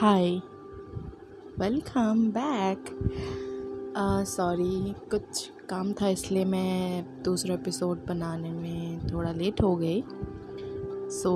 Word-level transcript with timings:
Hi 0.00 0.30
welcome 1.58 2.30
back 2.30 2.84
sorry 4.26 4.92
कुछ 5.10 5.52
काम 5.70 5.92
था 5.92 6.08
इसलिए 6.08 6.44
मैं 6.44 7.22
दूसरा 7.22 7.54
एपिसोड 7.54 8.06
बनाने 8.06 8.50
में 8.50 9.06
थोड़ा 9.12 9.32
लेट 9.32 9.62
हो 9.62 9.76
गई. 9.76 10.04
सो 11.10 11.32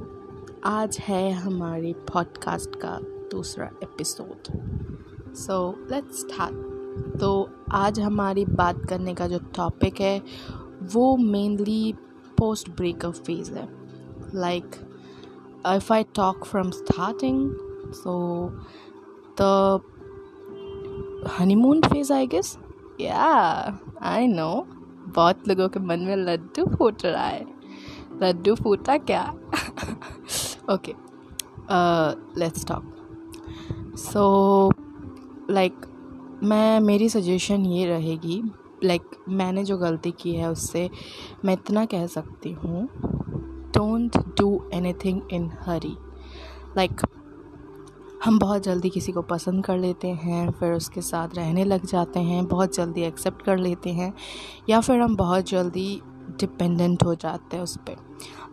so, 0.00 0.64
आज 0.64 0.98
है 0.98 1.32
हमारी 1.32 1.92
पॉडकास्ट 1.92 2.76
का 2.76 2.98
दूसरा 3.30 3.70
एपिसोड 3.82 4.48
सो 5.34 5.86
लेट्स 5.90 6.20
स्टार्ट 6.20 6.56
तो 7.20 7.50
आज 7.72 8.00
हमारी 8.00 8.44
बात 8.44 8.84
करने 8.88 9.14
का 9.14 9.28
जो 9.28 9.38
टॉपिक 9.38 10.00
है 10.00 10.22
वो 10.82 11.16
मेनली 11.16 11.94
पोस्ट 12.38 12.70
ब्रेकअप 12.70 13.12
फ़ेज़ 13.12 13.52
है. 13.52 13.68
Like 14.34 14.70
if 15.66 15.92
I 15.92 16.02
talk 16.02 16.44
from 16.44 16.70
starting 16.70 17.69
so 17.92 18.52
the 19.36 19.80
honeymoon 21.26 21.82
phase 21.82 22.10
i 22.10 22.24
guess? 22.26 22.58
Yeah 22.98 23.74
i 24.00 24.26
know. 24.26 24.66
बहुत 25.14 25.48
लोगों 25.48 25.68
के 25.68 25.80
मन 25.80 26.00
में 26.00 26.16
लड्डू 26.16 26.64
फूट 26.76 27.04
रहा 27.04 27.26
है। 27.26 27.46
लड्डू 28.22 28.54
फूटा 28.54 28.96
क्या? 29.10 29.22
Okay 30.70 30.94
let's 32.40 32.66
talk 32.66 33.94
so 33.98 34.72
like 35.50 35.86
मैं 36.42 36.80
मेरी 36.80 37.08
सजेशन 37.08 37.64
ये 37.66 37.86
रहेगी 37.86 38.42
लाइक 38.84 39.02
like, 39.02 39.28
मैंने 39.28 39.64
जो 39.64 39.76
गलती 39.78 40.10
की 40.10 40.34
है 40.34 40.50
उससे 40.50 40.88
मैं 41.44 41.54
इतना 41.54 41.84
कह 41.84 42.06
सकती 42.06 42.52
हूँ 42.52 42.88
don't 43.74 44.16
do 44.38 44.48
anything 45.04 45.20
in 45.32 45.50
hurry 45.60 45.96
like 46.76 47.00
हम 48.24 48.38
बहुत 48.38 48.62
जल्दी 48.62 48.90
किसी 48.90 49.12
को 49.12 49.22
पसंद 49.22 49.64
कर 49.64 49.78
लेते 49.78 50.08
हैं 50.08 50.50
फिर 50.50 50.72
उसके 50.72 51.00
साथ 51.00 51.28
रहने 51.34 51.64
लग 51.64 51.86
जाते 51.86 52.20
हैं 52.20 52.46
बहुत 52.46 52.74
जल्दी 52.76 53.02
एक्सेप्ट 53.02 53.42
कर 53.42 53.58
लेते 53.58 53.90
हैं 53.90 54.12
या 54.68 54.80
फिर 54.80 55.00
हम 55.00 55.16
बहुत 55.16 55.48
जल्दी 55.48 56.02
डिपेंडेंट 56.40 57.02
हो 57.02 57.14
जाते 57.14 57.56
हैं 57.56 57.62
उस 57.62 57.76
पर 57.76 57.96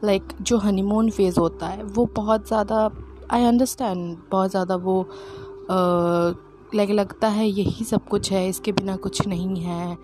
लाइक 0.03 0.23
like, 0.23 0.41
जो 0.41 0.57
हनीमून 0.57 1.09
फ़ेज़ 1.09 1.39
होता 1.39 1.67
है 1.67 1.83
वो 1.83 2.05
बहुत 2.05 2.47
ज़्यादा 2.47 2.89
आई 3.31 3.43
अंडरस्टैंड 3.43 4.17
बहुत 4.31 4.49
ज़्यादा 4.49 4.75
वो 4.75 5.09
लाइक 6.75 6.89
लगता 6.89 7.27
है 7.27 7.47
यही 7.47 7.85
सब 7.85 8.07
कुछ 8.07 8.31
है 8.31 8.49
इसके 8.49 8.71
बिना 8.71 8.95
कुछ 8.95 9.27
नहीं 9.27 9.55
है 9.55 9.97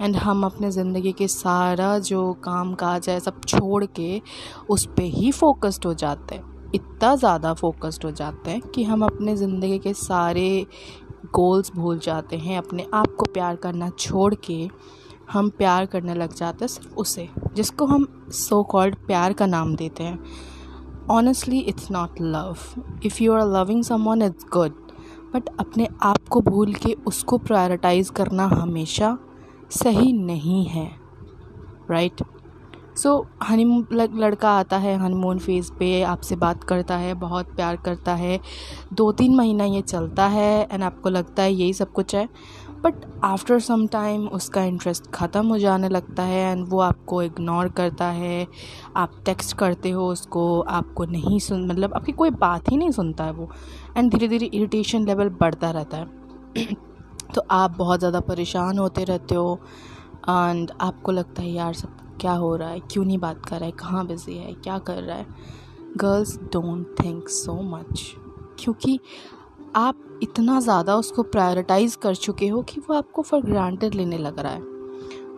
एंड 0.00 0.16
हम 0.16 0.44
अपने 0.44 0.70
ज़िंदगी 0.70 1.12
के 1.12 1.28
सारा 1.28 1.98
जो 1.98 2.32
काम 2.32 2.74
काज 2.74 3.08
है 3.08 3.20
सब 3.20 3.40
छोड़ 3.48 3.84
के 3.84 4.22
उस 4.70 4.86
पर 4.86 5.02
ही 5.02 5.32
फोकस्ड 5.32 5.86
हो 5.86 5.94
जाते 5.94 6.34
हैं। 6.34 6.59
इतना 6.74 7.14
ज़्यादा 7.16 7.52
फोकस्ड 7.54 8.04
हो 8.04 8.10
जाते 8.10 8.50
हैं 8.50 8.60
कि 8.74 8.84
हम 8.84 9.04
अपने 9.04 9.36
ज़िंदगी 9.36 9.78
के 9.78 9.94
सारे 9.94 10.66
गोल्स 11.34 11.72
भूल 11.74 11.98
जाते 11.98 12.36
हैं, 12.36 12.58
अपने 12.58 12.86
आप 12.94 13.14
को 13.18 13.24
प्यार 13.24 13.56
करना 13.56 13.88
छोड़ 13.98 14.34
के 14.34 14.68
हम 15.32 15.48
प्यार 15.48 15.86
करने 15.86 16.14
लग 16.14 16.34
जाते 16.34 16.64
हैं 16.64 16.68
सिर्फ़ 16.68 16.94
उसे, 16.94 17.28
जिसको 17.54 17.86
हम 17.86 18.06
सो 18.32 18.62
कॉल्ड 18.62 18.96
प्यार 19.06 19.32
का 19.32 19.46
नाम 19.46 19.74
देते 19.76 20.04
हैं। 20.04 20.18
Honestly 21.10 21.58
it's 21.60 21.90
not 21.90 22.20
love 22.20 22.56
if 23.04 23.22
you 23.22 23.32
are 23.32 23.46
loving 23.48 23.82
someone 23.84 24.22
it's 24.22 24.46
good 24.52 24.74
but 25.34 25.48
अपने 25.60 25.88
आप 26.02 26.28
को 26.30 26.40
भूल 26.40 26.74
के 26.74 26.96
उसको 27.06 27.38
प्रायोरिटाइज़ 27.38 28.12
करना 28.12 28.46
हमेशा 28.46 29.16
सही 29.72 30.12
नहीं 30.12 30.64
है 30.66 30.90
राइट 31.90 32.12
right? 32.12 32.39
सो 33.02 33.10
हनी 33.44 33.64
लड़का 33.92 34.50
आता 34.50 34.76
है 34.78 34.96
हनीमून 34.98 35.38
फ़ेज़ 35.38 35.70
पे, 35.72 36.02
आपसे 36.02 36.36
बात 36.36 36.64
करता 36.64 36.96
है, 36.96 37.12
बहुत 37.14 37.54
प्यार 37.56 37.76
करता 37.76 38.14
है। 38.14 38.38
दो 38.92 39.10
तीन 39.12 39.34
महीना 39.36 39.64
ये 39.64 39.80
चलता 39.82 40.26
है 40.26 40.68
एंड 40.72 40.82
आपको 40.82 41.08
लगता 41.08 41.42
है 41.42 41.52
यही 41.52 41.72
सब 41.72 41.92
कुछ 41.92 42.14
है। 42.14 42.28
बट 42.82 42.94
आफ्टर 43.24 43.58
सम 43.60 43.86
टाइम 43.86 44.26
उसका 44.28 44.64
इंटरेस्ट 44.64 45.10
ख़त्म 45.14 45.46
हो 45.46 45.58
जाने 45.58 45.88
लगता 45.88 46.22
है 46.22 46.52
एंड 46.52 46.66
वो 46.68 46.80
आपको 46.80 47.22
इग्नोर 47.22 47.68
करता 47.68 48.06
है। 48.10 48.46
आप 48.96 49.12
टेक्स्ट 49.24 49.56
करते 49.56 49.90
हो 49.90 50.06
उसको, 50.08 50.60
आपको 50.60 51.04
नहीं 51.04 51.38
सुन 51.38 51.66
मतलब 51.66 51.94
आपकी 51.94 52.12
कोई 52.12 52.30
बात 52.30 52.70
ही 52.70 52.76
नहीं 52.76 52.90
सुनता 52.90 53.24
है 53.24 53.32
वो। 53.32 53.50
एंड 53.96 54.10
धीरे 54.12 54.28
धीरे 54.28 54.46
इरिटेशन 54.46 55.06
लेवल 55.06 55.28
बढ़ता 55.40 55.70
रहता 55.70 55.96
है। 55.96 56.66
तो 57.34 57.46
आप 57.50 57.76
बहुत 57.76 57.98
ज़्यादा 57.98 58.20
परेशान 58.20 58.78
होते 58.78 59.04
रहते 59.04 59.34
हो 59.34 59.58
एंड 60.28 60.70
आपको 60.80 61.12
लगता 61.12 61.42
है, 61.42 61.50
यार, 61.50 61.74
सब 61.74 61.96
क्या 62.20 62.32
हो 62.32 62.54
रहा 62.56 62.68
है? 62.68 62.80
क्यों 62.80 63.04
नहीं 63.04 63.18
बात 63.18 63.44
कर 63.46 63.56
रहा 63.56 63.64
है? 63.64 63.72
कहाँ 63.72 64.06
बिज़ी 64.06 64.36
है? 64.38 64.52
क्या 64.54 64.78
कर 64.78 65.02
रहा 65.02 65.16
है? 65.16 65.26
Girls 65.96 66.38
don't 66.52 66.94
think 67.04 67.28
so 67.28 67.54
much 67.62 68.14
क्योंकि 68.58 68.98
आप 69.76 70.18
इतना 70.22 70.60
ज़्यादा 70.60 70.96
उसको 70.96 71.22
प्रायोरिटाइज़ 71.22 71.96
कर 71.98 72.14
चुके 72.14 72.48
हो 72.48 72.62
कि 72.62 72.80
वो 72.80 72.94
आपको 72.94 73.22
फॉर 73.22 73.42
ग्रांटेड 73.42 73.94
लेने 73.94 74.18
लग 74.18 74.38
रहा 74.38 74.52
है। 74.52 74.68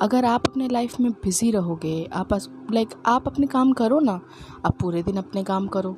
अगर 0.01 0.25
आप 0.25 0.49
अपने 0.49 0.69
लाइफ 0.69 0.99
में 1.01 1.11
बिज़ी 1.13 1.51
रहोगे 1.51 2.05
आप 2.13 2.33
लाइक 2.73 2.95
आप 3.07 3.27
अपने 3.27 3.47
काम 3.47 3.73
करो 3.73 4.01
ना 4.01 4.21
आप 4.67 4.79
पूरे 4.81 5.03
दिन 5.03 5.17
अपने 5.17 5.45
काम 5.45 5.67
करो। 5.67 5.97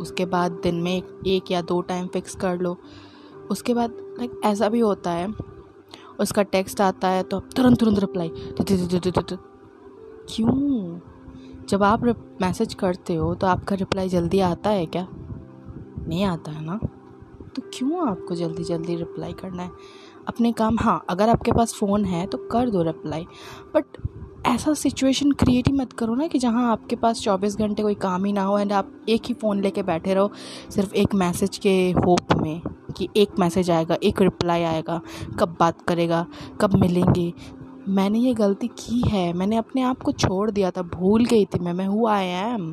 उसके 0.00 0.26
बाद 0.26 0.52
दिन 0.52 0.82
में 0.82 1.02
एक, 1.26 1.50
या 1.50 1.62
दो 1.62 1.80
टाइम 1.80 2.06
फिक्स 2.06 2.34
कर 2.34 2.58
लो। 2.58 2.76
उसके 3.50 3.74
बाद 3.74 3.96
लाइक 4.18 4.40
ऐसा 4.44 4.68
भी 4.68 4.80
होता 4.80 5.10
है 5.10 5.32
उसका 6.20 6.42
टेक्स्ट 6.42 6.80
आता 6.80 7.08
है 7.08 7.22
तो 7.22 7.36
आप 7.36 7.48
तुरंत 7.56 7.78
तुरंत 7.80 7.98
रिप्लाई 7.98 8.28
क्यों? 10.28 11.00
जब 11.68 11.82
आप 11.82 12.04
मैसेज 12.42 12.74
करते 12.74 13.14
हो 13.14 13.34
तो 13.34 13.46
आपका 13.46 13.76
रिप्लाई 13.76 14.08
जल्दी 14.08 14.40
आता 14.40 14.70
है 14.70 14.86
क्या? 14.86 15.06
नहीं 16.08 16.24
आता 16.24 16.50
है 16.50 16.64
ना? 16.64 16.78
तो 17.56 17.62
क्यों 17.74 18.08
आपको 18.10 18.34
जल्दी 18.34 18.64
जल्दी 18.64 18.96
रिप्लाई 18.96 19.32
करना 19.32 19.62
है? 19.62 19.70
अपने 20.28 20.52
काम 20.52 20.76
हाँ 20.80 21.04
अगर 21.08 21.28
आपके 21.28 21.52
पास 21.52 21.74
फ़ोन 21.74 22.04
है 22.04 22.26
तो 22.26 22.38
कर 22.38 22.70
दो 22.70 22.82
रिप्लाई 22.82 23.26
बट 23.74 23.84
ऐसा 24.46 24.74
सिचुएशन 24.74 25.32
क्रिएट 25.32 25.68
ही 25.68 25.74
मत 25.74 25.92
करो 25.92 26.14
ना 26.14 26.26
कि 26.26 26.38
जहाँ 26.38 26.72
आपके 26.72 26.96
पास 26.96 27.20
चौबीस 27.20 27.56
घंटे 27.56 27.82
कोई 27.82 27.94
काम 27.94 28.24
ही 28.24 28.32
ना 28.32 28.42
हो 28.42 28.58
एंड 28.58 28.72
आप 28.72 28.92
एक 29.08 29.22
ही 29.26 29.34
फ़ोन 29.34 29.60
लेके 29.60 29.82
बैठे 29.82 30.14
रहो, 30.14 30.30
सिर्फ़ 30.70 30.94
एक 30.94 31.14
मैसेज 31.14 31.58
के 31.58 31.90
होप 31.90 32.32
में 32.36 32.62
कि 32.96 33.08
एक 33.16 33.38
मैसेज 33.38 33.70
आएगा, 33.70 33.96
एक 34.02 34.22
रिप्लाई 34.22 34.62
आएगा, 34.62 35.00
कब 35.38 35.56
बात 35.60 35.82
करेगा, 35.82 36.26
कब 36.60 36.74
मिलेंगे। 36.74 37.32
मैंने 37.88 38.18
ये 38.18 38.32
गलती 38.34 38.66
की 38.68 39.00
है। 39.08 39.32
मैंने 39.32 39.56
अपने 39.56 39.82
आप 39.82 40.02
को 40.02 40.12
छोड़ 40.12 40.50
दिया 40.50 40.70
था, 40.70 40.82
भूल 40.82 41.24
गई 41.24 41.44
थी 41.44 41.58
मैं 41.58 41.72
मैं 41.72 41.86
हु 41.86 42.06
आई 42.06 42.26
एम 42.26 42.70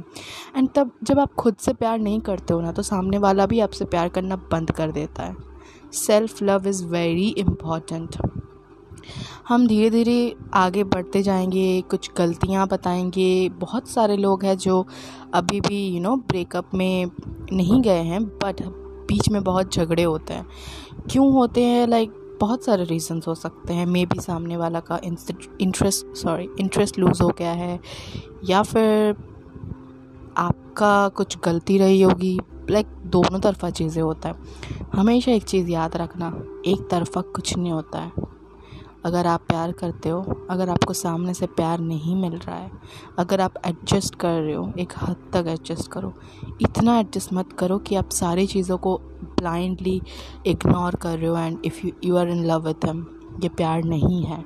एंड 0.57 0.69
तब 0.75 0.91
जब 1.03 1.19
आप 1.19 1.33
खुद 1.33 1.55
से 1.55 1.73
प्यार 1.73 1.99
नहीं 1.99 2.19
करते 2.19 2.53
हो 2.53 2.61
ना 2.61 2.71
तो 2.71 2.81
सामने 2.81 3.17
वाला 3.17 3.45
भी 3.45 3.59
आपसे 3.59 3.85
प्यार 3.85 4.09
करना 4.09 4.35
बंद 4.51 4.71
कर 4.71 4.91
देता 4.91 5.23
है। 5.23 5.35
Self 5.93 6.43
love 6.43 6.67
is 6.67 6.85
very 6.85 7.27
important 7.27 8.17
हम 9.47 9.67
धीरे 9.67 9.89
धीरे 9.89 10.35
आगे 10.53 10.83
बढ़ते 10.83 11.21
जाएँगे, 11.23 11.81
कुछ 11.81 12.09
गलतियाँ 12.17 12.67
बताएँगे। 12.67 13.49
बहुत 13.49 13.87
सारे 13.87 14.17
लोग 14.17 14.43
हैं 14.45 14.57
जो 14.57 14.85
अभी 15.33 15.61
भी 15.61 15.87
यू 15.87 16.01
नो 16.01 16.15
ब्रेकअप 16.17 16.73
में 16.73 17.05
नहीं 17.51 17.81
गए 17.81 18.01
हैं 18.01 18.23
बट 18.25 18.61
बीच 19.07 19.29
में 19.29 19.43
बहुत 19.43 19.73
झगड़े 19.73 20.03
होते 20.03 20.33
हैं। 20.33 20.45
क्यों 21.09 21.31
होते 21.33 21.63
हैं? 21.63 21.87
लाइक 21.87 22.11
बहुत 22.39 22.63
सारे 22.63 22.83
रीज़न्स 22.83 23.27
हो 23.27 23.35
सकते 23.35 23.73
हैं। 23.73 23.85
मे 23.85 24.05
बी 24.05 24.21
सामने 24.21 24.57
वाला 24.57 24.79
का 24.79 24.99
इंटरेस्ट 25.03 26.15
सॉरी 26.15 26.49
इंटरेस्ट 26.59 26.99
लूज़ 26.99 27.23
हो 27.23 27.33
गया 27.37 27.51
है। 27.51 27.79
या 28.49 28.63
फिर 28.63 29.15
आपका 30.37 31.07
कुछ 31.09 31.37
गलती 31.43 31.77
रही 31.77 32.01
होगी। 32.01 32.39
लाइक 32.69 32.87
दोनों 33.05 33.39
तरफा 33.39 33.69
चीज़ें 33.69 34.03
होता 34.03 34.29
है। 34.29 34.35
हमेशा 34.95 35.31
एक 35.31 35.43
चीज़ 35.43 35.69
याद 35.69 35.97
रखना, 35.97 36.43
एक 36.65 36.87
तरफा 36.91 37.21
कुछ 37.21 37.57
नहीं 37.57 37.71
होता 37.71 37.99
है। 37.99 38.11
अगर 39.05 39.27
आप 39.27 39.41
प्यार 39.47 39.71
करते 39.71 40.09
हो, 40.09 40.47
अगर 40.49 40.69
आपको 40.69 40.93
सामने 40.93 41.33
से 41.33 41.45
प्यार 41.45 41.79
नहीं 41.79 42.15
मिल 42.15 42.33
रहा 42.33 42.55
है, 42.55 42.71
अगर 43.19 43.41
आप 43.41 43.53
एडजस्ट 43.65 44.15
कर 44.15 44.41
रहे 44.41 44.55
हो, 44.55 44.73
एक 44.79 44.93
हद 45.01 45.15
तक 45.33 45.45
एडजस्ट 45.47 45.91
करो। 45.91 46.13
इतना 46.61 46.99
एडजस्ट 46.99 47.33
मत 47.33 47.53
करो 47.53 47.77
कि 47.77 47.95
आप 47.95 48.09
सारी 48.09 48.47
चीज़ों 48.47 48.77
को 48.77 49.01
ब्लाइंडली 49.39 50.01
इग्नोर 50.47 50.95
कर 50.95 51.17
रहे 51.17 51.27
हो 51.27 51.37
and 51.37 51.65
if 51.65 51.85
you 51.85 51.91
you 52.03 52.17
are 52.17 52.29
in 52.29 52.45
love 52.45 52.67
with 52.67 52.85
him 52.85 53.05
ये 53.43 53.49
प्यार 53.49 53.83
नहीं 53.83 54.23
है। 54.23 54.43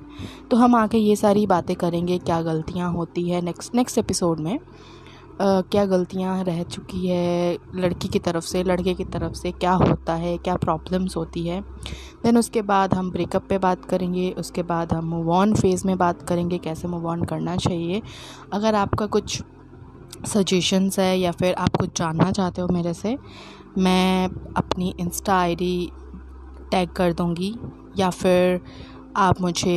तो 0.51 0.57
हम 0.57 0.75
आके 0.75 0.98
ये 0.98 1.16
सारी 1.16 1.45
बातें 1.48 1.75
करेंगे 1.75 2.18
क्या 2.19 2.42
गलतियाँ 2.42 2.92
होती 2.94 3.30
है 3.30 3.42
नेक्स्ट 3.42 3.75
नेक्स्ट 3.75 3.98
एपिसोड 3.98 4.40
में। 4.40 4.57
Uh, 5.34 5.63
क्या 5.72 5.86
गलतियाँ 5.86 6.44
रह 6.44 6.62
चुकी 6.63 7.07
है 7.07 7.57
लड़की 7.75 8.07
की 8.07 8.19
तरफ़ 8.19 8.44
से 8.45 8.63
लड़के 8.63 8.94
की 8.94 9.06
तरफ़ 9.06 9.34
से 9.34 9.51
क्या 9.51 9.72
होता 9.74 10.13
है 10.16 10.36
क्या 10.38 10.56
प्रॉब्लम्स 10.56 11.16
होती 11.18 11.46
है। 11.48 11.60
देन 12.24 12.38
उसके 12.38 12.62
बाद 12.62 12.94
हम 12.94 13.10
ब्रेकअप 13.12 13.46
पे 13.50 13.57
बात 13.57 13.86
करेंगे 13.86 14.30
उसके 14.38 14.63
बाद 14.63 14.94
हम 14.94 15.06
मूव 15.06 15.31
ऑन 15.31 15.54
फ़ेज़ 15.54 15.88
में 15.88 15.98
बात 15.98 16.22
करेंगे 16.22 16.57
कैसे 16.57 16.88
मूव 16.88 17.07
ऑन 17.07 17.24
करना 17.24 17.56
चाहिए। 17.56 18.01
अगर 18.54 18.75
आपका 18.75 19.06
कुछ 19.07 19.42
सजेशंस 20.28 21.00
है 21.00 21.18
या 21.19 21.31
फिर 21.31 21.54
आप 21.54 21.75
कुछ 21.78 21.98
जानना 21.98 22.31
चाहते 22.31 22.62
हो 22.62 22.68
मेरे 22.68 22.94
से 22.94 23.18
मैं 23.78 24.28
अपनी 24.58 24.94
इंस्टा 25.00 25.36
आईडी 25.36 25.92
टैग 26.72 26.90
कर 26.96 27.14
दूँगी 27.14 27.54
या 27.98 28.10
फिर 28.12 28.60
आप 29.18 29.42
मुझे 29.42 29.72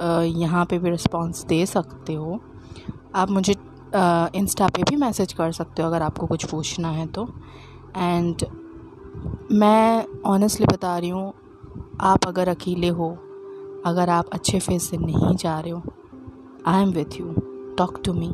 यहाँ 0.00 0.64
पे 0.64 0.78
भी 0.78 0.90
रिस्पांस 0.90 1.44
दे 1.48 1.64
सकते 1.66 2.14
हो। 2.14 2.40
आप 3.14 3.30
मुझे 3.30 3.52
इंस्टा 4.38 4.68
पे 4.68 4.82
भी 4.82 4.96
मैसेज 4.96 5.32
कर 5.32 5.52
सकते 5.52 5.82
हो 5.82 5.88
अगर 5.88 6.02
आपको 6.02 6.26
कुछ 6.26 6.44
पूछना 6.50 6.90
है 6.90 7.06
तो। 7.08 7.26
एंड 7.96 8.44
मैं 9.52 10.04
ऑनेस्टली 10.26 10.66
बता 10.66 10.96
रही 10.98 11.10
हूँ, 11.10 11.32
आप 12.00 12.26
अगर 12.26 12.48
अकेले 12.48 12.88
हो, 12.88 13.10
अगर 13.86 14.10
आप 14.10 14.28
अच्छे 14.32 14.58
फेस 14.58 14.88
से 14.90 14.96
नहीं 14.96 15.34
जा 15.36 15.58
रहे 15.60 15.70
हो 15.70 15.82
I 16.66 16.82
am 16.82 16.90
with 16.90 17.20
you 17.20 17.34
talk 17.78 18.00
to 18.04 18.12
me 18.12 18.32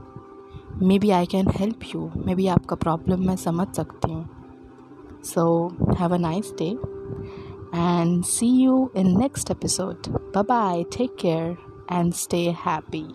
maybe 0.99 1.11
I 1.11 1.27
can 1.27 1.49
help 1.57 1.81
you 1.95 2.11
maybe 2.35 2.47
आपका 2.49 2.77
प्रॉब्लम 2.77 3.27
मैं 3.27 3.37
समझ 3.37 3.67
सकती 3.77 4.13
हूँ। 4.13 4.29
So, 5.23 5.73
have 5.99 6.13
a 6.13 6.19
nice 6.19 6.51
day 6.51 6.77
and 7.73 8.25
see 8.25 8.63
you 8.63 8.91
in 8.95 9.15
next 9.15 9.51
episode. 9.51 10.33
Bye 10.33 10.43
bye, 10.43 10.85
take 10.91 11.17
care 11.17 11.59
and 11.89 12.15
stay 12.15 12.51
happy. 12.51 13.09